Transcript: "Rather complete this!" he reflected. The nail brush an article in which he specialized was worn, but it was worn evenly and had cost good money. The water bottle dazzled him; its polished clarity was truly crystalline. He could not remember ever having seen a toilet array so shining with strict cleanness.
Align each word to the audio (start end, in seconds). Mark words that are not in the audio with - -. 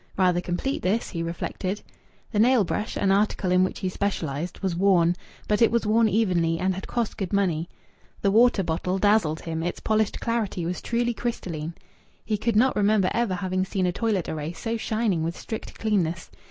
"Rather 0.17 0.41
complete 0.41 0.81
this!" 0.81 1.11
he 1.11 1.21
reflected. 1.21 1.83
The 2.31 2.39
nail 2.39 2.63
brush 2.63 2.97
an 2.97 3.11
article 3.11 3.51
in 3.51 3.63
which 3.63 3.81
he 3.81 3.87
specialized 3.89 4.57
was 4.61 4.75
worn, 4.75 5.15
but 5.47 5.61
it 5.61 5.69
was 5.69 5.85
worn 5.85 6.09
evenly 6.09 6.57
and 6.57 6.73
had 6.73 6.87
cost 6.87 7.17
good 7.19 7.31
money. 7.31 7.69
The 8.23 8.31
water 8.31 8.63
bottle 8.63 8.97
dazzled 8.97 9.41
him; 9.41 9.61
its 9.61 9.79
polished 9.79 10.19
clarity 10.19 10.65
was 10.65 10.81
truly 10.81 11.13
crystalline. 11.13 11.75
He 12.25 12.35
could 12.35 12.55
not 12.55 12.75
remember 12.75 13.11
ever 13.13 13.35
having 13.35 13.63
seen 13.63 13.85
a 13.85 13.91
toilet 13.91 14.27
array 14.27 14.53
so 14.53 14.75
shining 14.75 15.21
with 15.21 15.37
strict 15.37 15.77
cleanness. 15.77 16.31